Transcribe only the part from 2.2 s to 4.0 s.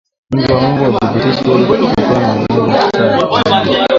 na ugonjwa wa kichaa kwa wanyama